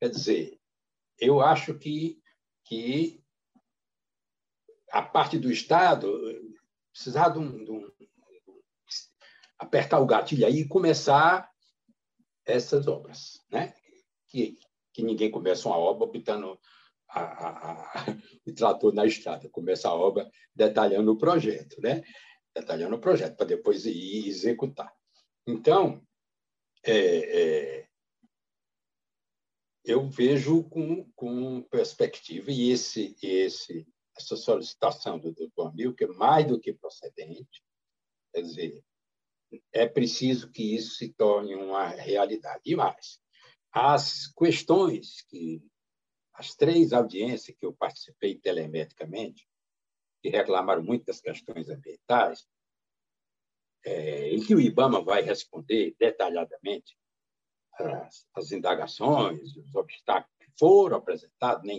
[0.00, 0.60] Quer dizer,
[1.18, 2.20] eu acho que
[2.64, 3.22] que
[4.92, 6.08] a parte do Estado
[6.92, 7.90] precisar de um, de um,
[9.62, 11.48] apertar o gatilho aí e começar
[12.44, 13.74] essas obras, né?
[14.28, 14.58] Que,
[14.92, 16.58] que ninguém começa uma obra botando
[17.08, 18.06] a, a, a,
[18.46, 22.02] o trator na estrada, começa a obra detalhando o projeto, né?
[22.54, 24.92] Detalhando o projeto para depois ir executar.
[25.46, 26.02] Então,
[26.84, 27.88] é, é,
[29.84, 36.46] eu vejo com, com perspectiva e esse, esse, essa solicitação do doutor Milker é mais
[36.46, 37.62] do que procedente,
[38.32, 38.84] quer dizer,
[39.72, 42.62] é preciso que isso se torne uma realidade.
[42.64, 43.20] E mais,
[43.72, 45.62] as questões que
[46.34, 49.46] as três audiências que eu participei telemetricamente,
[50.22, 52.46] que reclamaram muito das questões ambientais,
[53.84, 56.96] é, em que o IBAMA vai responder detalhadamente,
[57.74, 61.78] as, as indagações, os obstáculos que foram apresentados, nem,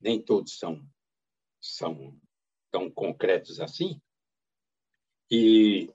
[0.00, 0.84] nem todos são,
[1.60, 2.18] são
[2.70, 4.00] tão concretos assim,
[5.30, 5.92] e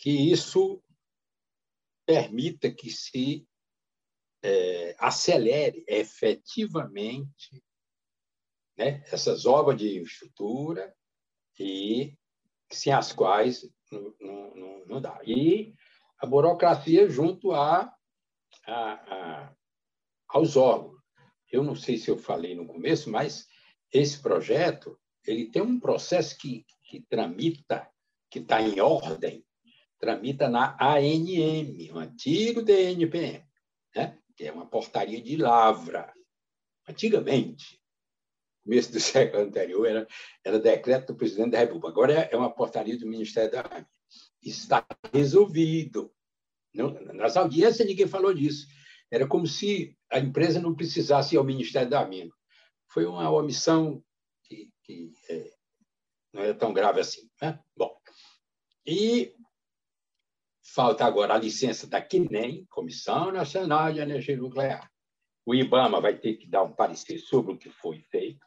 [0.00, 0.82] que isso
[2.06, 3.46] permita que se
[4.42, 7.62] é, acelere efetivamente
[8.76, 10.96] né, essas obras de infraestrutura
[11.58, 12.16] e
[12.72, 14.14] sem as quais não,
[14.54, 15.20] não, não dá.
[15.22, 15.74] E
[16.18, 17.94] a burocracia junto a
[18.66, 19.54] a, a,
[20.28, 20.98] aos órgãos.
[21.52, 23.46] Eu não sei se eu falei no começo, mas
[23.92, 27.88] esse projeto ele tem um processo que, que tramita,
[28.30, 29.44] que está em ordem,
[30.00, 33.44] tramita na ANM, o antigo DNPM,
[33.94, 34.18] né?
[34.34, 36.12] que é uma portaria de lavra.
[36.88, 37.78] Antigamente,
[38.64, 40.08] começo do século anterior, era,
[40.42, 41.88] era decreto do presidente da República.
[41.88, 43.86] Agora é, é uma portaria do Ministério da Água.
[44.42, 46.10] Está resolvido.
[46.72, 48.66] Nas audiências ninguém falou disso.
[49.10, 52.32] Era como se a empresa não precisasse ir ao Ministério da Mina.
[52.88, 54.02] Foi uma omissão
[54.44, 55.52] que, que é,
[56.32, 57.28] não é tão grave assim.
[57.42, 57.58] Né?
[57.76, 57.94] Bom,
[58.86, 59.34] e
[60.74, 64.90] falta agora a licença da CNEM, Comissão Nacional de Energia Nuclear.
[65.44, 68.46] O IBAMA vai ter que dar um parecer sobre o que foi feito.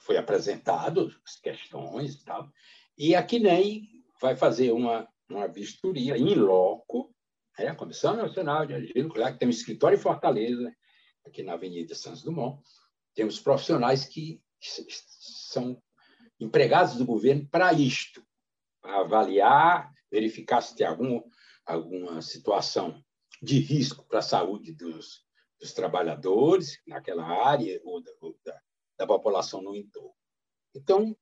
[0.00, 2.48] Foi apresentado as questões e tal.
[2.96, 3.82] E a CNEM
[4.20, 7.12] vai fazer uma, uma vistoria em loco
[7.58, 10.70] é a Comissão Nacional de Energia Nuclear, que tem um escritório em Fortaleza,
[11.24, 12.62] aqui na Avenida Santos Dumont.
[13.14, 15.80] Temos profissionais que são
[16.38, 18.22] empregados do governo para isto,
[18.82, 21.22] para avaliar, verificar se tem algum,
[21.66, 23.04] alguma situação
[23.42, 25.26] de risco para a saúde dos,
[25.60, 28.58] dos trabalhadores naquela área ou da, ou da,
[28.98, 30.14] da população no entorno.
[30.74, 31.14] Então,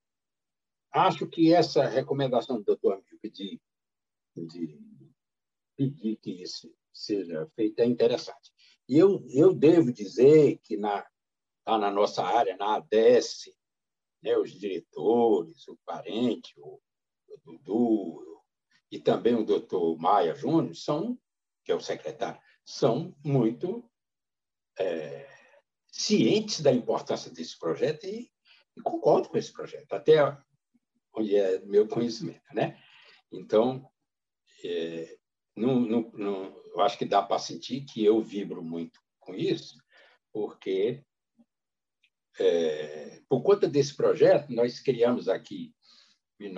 [0.92, 3.60] acho que essa recomendação do doutor Amigo de,
[4.36, 4.80] de
[5.76, 8.52] pedir que isso seja feito é interessante.
[8.88, 11.04] E eu, eu devo dizer que na,
[11.66, 13.50] lá na nossa área, na ADES,
[14.22, 16.80] né, os diretores, o parente, o,
[17.28, 18.43] o Dudu
[18.94, 21.18] e também o doutor Maia Júnior, são,
[21.64, 23.90] que é o secretário, são muito
[24.78, 25.28] é,
[25.88, 28.30] cientes da importância desse projeto e,
[28.76, 30.20] e concordam com esse projeto, até
[31.12, 32.44] onde é meu conhecimento.
[32.54, 32.80] Né?
[33.32, 33.84] Então,
[34.64, 35.18] é,
[35.56, 39.76] não, não, eu acho que dá para sentir que eu vibro muito com isso,
[40.32, 41.04] porque
[42.38, 45.74] é, por conta desse projeto, nós criamos aqui,
[46.38, 46.52] em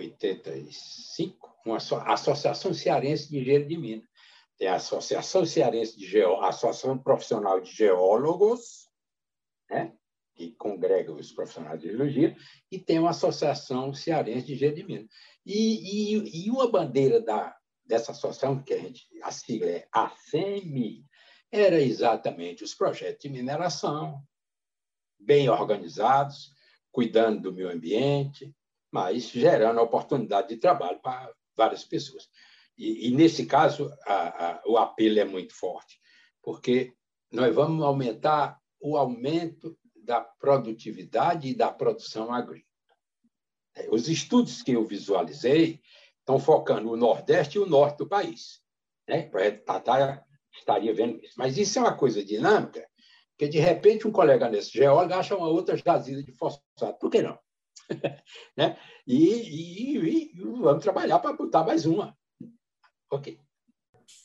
[0.00, 4.08] 1985, uma Associação Cearense de Engenharia de Minas.
[4.58, 8.88] Tem a Associação Cearense de Geó, Associação Profissional de Geólogos,
[9.70, 9.92] né?
[10.34, 12.36] que congrega os profissionais de geologia,
[12.70, 15.08] e tem uma Associação Cearense de Engenharia de Minas.
[15.46, 21.04] E, e, e, uma bandeira da, dessa associação, que a, gente, a sigla é ACEMI,
[21.52, 24.20] era exatamente os projetos de mineração,
[25.18, 26.52] bem organizados,
[26.90, 28.54] cuidando do meio ambiente,
[28.94, 32.28] mas gerando oportunidade de trabalho para várias pessoas.
[32.78, 35.98] E, e nesse caso, a, a, o apelo é muito forte,
[36.40, 36.94] porque
[37.32, 42.70] nós vamos aumentar o aumento da produtividade e da produção agrícola.
[43.74, 45.80] É, os estudos que eu visualizei
[46.20, 48.62] estão focando o Nordeste e o Norte do país.
[49.08, 49.22] Né?
[49.66, 50.24] Tá, tá,
[50.56, 51.34] estaria vendo isso.
[51.36, 52.88] Mas isso é uma coisa dinâmica,
[53.36, 56.96] que de repente um colega nesse geólogo acha uma outra jazida de fosfato.
[57.00, 57.36] Por que não?
[58.56, 58.76] né?
[59.06, 62.16] E, e, e, vamos trabalhar para botar mais uma.
[63.10, 63.38] Ok.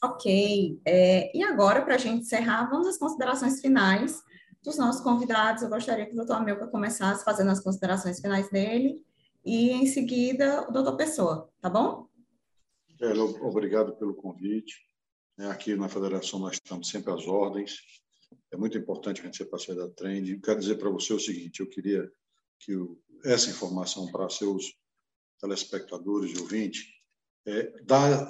[0.04, 0.82] Ok.
[0.86, 4.22] É, e agora, para a gente encerrar, vamos às considerações finais
[4.64, 5.64] dos nossos convidados.
[5.64, 9.02] Eu gostaria que o doutor Amilca começasse fazendo as considerações finais dele
[9.44, 12.08] e, em seguida, o doutor Pessoa, tá bom?
[13.02, 14.76] É, obrigado pelo convite.
[15.38, 17.78] É, aqui na Federação nós estamos sempre às ordens.
[18.52, 20.40] É muito importante a gente ser parceiro da Trend.
[20.42, 22.12] Quero dizer para você o seguinte, eu queria
[22.60, 22.74] que
[23.24, 24.74] essa informação para seus
[25.40, 26.86] telespectadores e ouvintes
[27.46, 28.26] é, dá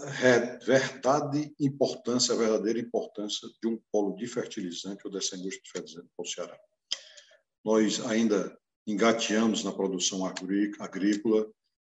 [0.60, 6.24] verdade importância, verdadeira importância de um polo de fertilizante ou dessa indústria de fertilizante para
[6.24, 6.60] o Ceará.
[7.66, 11.52] Nós ainda engateamos na produção agrícola,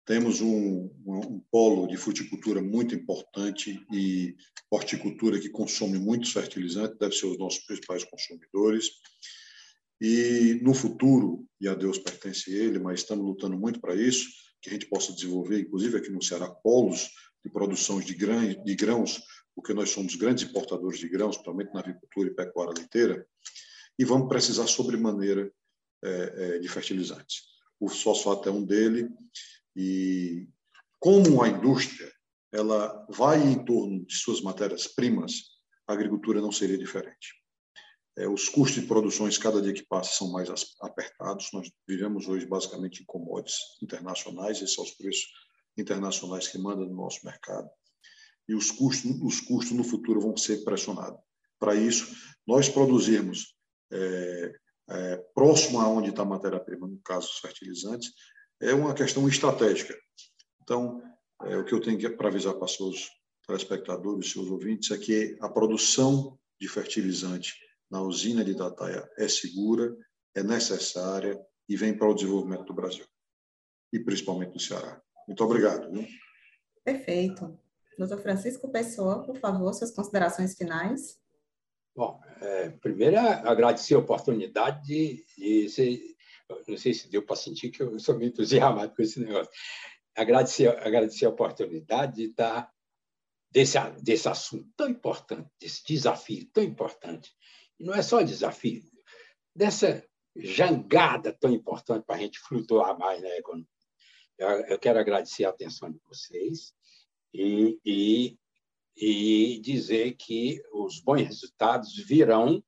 [0.04, 4.34] temos um, um, polo de fruticultura muito importante e
[4.70, 8.90] horticultura que consome muitos fertilizantes, deve ser os nossos principais consumidores.
[10.04, 14.28] E no futuro, e a Deus pertence ele, mas estamos lutando muito para isso,
[14.60, 17.08] que a gente possa desenvolver, inclusive aqui no Ceará, polos
[17.44, 19.22] de produção de, de grãos,
[19.54, 23.24] porque nós somos grandes importadores de grãos, principalmente na agricultura e pecuária leiteira,
[23.96, 25.52] e vamos precisar sobremaneira
[26.02, 27.42] é, é, de fertilizantes.
[27.78, 29.08] O fosfato é um dele,
[29.76, 30.48] e
[30.98, 32.12] como a indústria
[32.50, 35.44] ela vai em torno de suas matérias-primas,
[35.86, 37.40] a agricultura não seria diferente.
[38.18, 40.48] É, os custos de produções, cada dia que passa, são mais
[40.80, 41.48] apertados.
[41.52, 45.26] Nós vivemos hoje basicamente em commodities internacionais, esses são os preços
[45.76, 47.68] internacionais que mandam no nosso mercado.
[48.48, 51.18] E os custos, os custos no futuro vão ser pressionados.
[51.58, 52.14] Para isso,
[52.46, 53.54] nós produzirmos
[53.90, 54.52] é,
[54.90, 58.12] é, próximo está a matéria-prima, no caso os fertilizantes,
[58.60, 59.94] é uma questão estratégica.
[60.62, 61.00] Então,
[61.44, 63.08] é, o que eu tenho para avisar para seus
[63.46, 67.54] telespectadores, seus ouvintes, é que a produção de fertilizante
[67.92, 69.94] na usina de Dataia é segura,
[70.34, 71.38] é necessária
[71.68, 73.04] e vem para o desenvolvimento do Brasil,
[73.92, 75.00] e principalmente do Ceará.
[75.28, 75.92] Muito obrigado.
[75.92, 76.06] Viu?
[76.82, 77.60] Perfeito.
[77.98, 81.20] Doutor Francisco Pessoa, por favor, suas considerações finais.
[81.94, 86.00] Bom, é, primeiro, agradecer a oportunidade de, de ser
[86.66, 89.50] não sei se deu para sentir que eu sou muito entusiasmado com esse negócio.
[90.14, 92.70] Agradecer, agradecer a oportunidade de estar
[93.50, 97.30] desse, desse assunto tão importante, desse desafio tão importante.
[97.78, 98.82] E não é só desafio,
[99.54, 100.04] dessa
[100.36, 103.66] jangada tão importante para a gente flutuar mais na economia.
[104.38, 106.74] Eu, quero agradecer a atenção de vocês
[107.32, 108.38] e, e,
[108.96, 112.64] e dizer que os bons resultados virão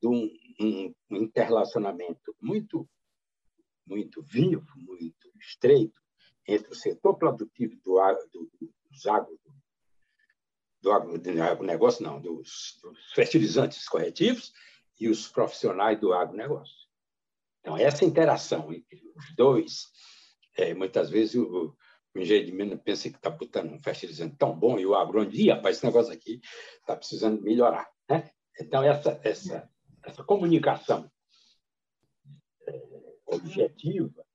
[0.00, 0.30] de um,
[0.60, 2.88] um interrelacionamento muito
[3.90, 6.00] muito vivo, muito estreito,
[6.46, 7.96] entre o setor produtivo do,
[8.32, 9.38] do, dos agro,
[10.80, 14.52] do, agronegócio, não, dos, dos fertilizantes corretivos
[14.98, 16.88] e os profissionais do agronegócio.
[17.60, 19.88] Então, essa interação entre os dois,
[20.56, 21.76] é, muitas vezes o,
[22.14, 25.30] o engenheiro de Minas pensa que está botando um fertilizante tão bom e o agrônomo
[25.30, 26.40] diz, rapaz, esse negócio aqui
[26.80, 27.90] está precisando melhorar.
[28.08, 28.30] Né?
[28.58, 29.70] Então, essa, essa,
[30.04, 31.10] essa comunicação
[33.26, 34.26] objetiva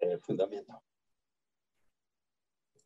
[0.00, 0.82] é fundamental.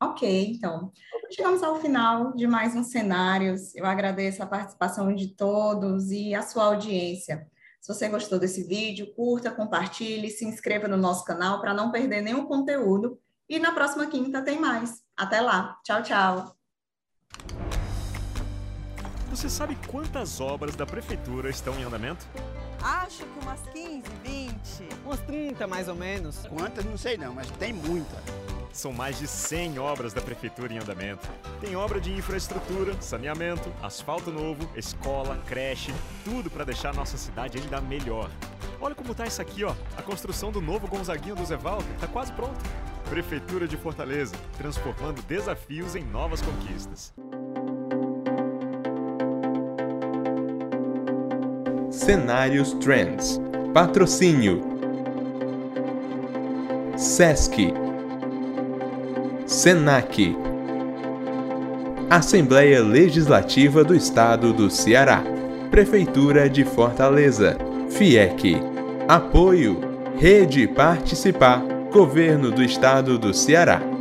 [0.02, 0.90] Ok, então.
[1.30, 3.72] Chegamos ao final de mais um Cenários.
[3.76, 7.46] Eu agradeço a participação de todos e a sua audiência.
[7.80, 12.20] Se você gostou desse vídeo, curta, compartilhe, se inscreva no nosso canal para não perder
[12.20, 13.16] nenhum conteúdo.
[13.48, 15.04] E na próxima quinta tem mais.
[15.16, 15.78] Até lá.
[15.84, 16.56] Tchau, tchau.
[19.30, 22.26] Você sabe quantas obras da prefeitura estão em andamento?
[22.82, 24.54] Acho que umas 15, 20.
[25.04, 26.44] Umas 30 mais ou menos.
[26.48, 28.16] Quantas não sei não, mas tem muita.
[28.72, 31.28] São mais de 100 obras da Prefeitura em andamento.
[31.60, 35.92] Tem obra de infraestrutura, saneamento, asfalto novo, escola, creche,
[36.24, 38.30] tudo para deixar nossa cidade ainda melhor.
[38.80, 39.74] Olha como tá isso aqui, ó.
[39.96, 42.58] A construção do novo Gonzaguinha do Walter tá quase pronta.
[43.10, 47.12] Prefeitura de Fortaleza, transformando desafios em novas conquistas.
[51.90, 53.38] Cenários Trends.
[53.74, 54.62] Patrocínio.
[56.96, 57.91] SESC.
[59.52, 60.34] SENAC.
[62.08, 65.22] Assembleia Legislativa do Estado do Ceará.
[65.70, 67.58] Prefeitura de Fortaleza.
[67.90, 68.56] FIEC.
[69.06, 69.78] Apoio.
[70.16, 71.62] Rede Participar.
[71.92, 73.91] Governo do Estado do Ceará.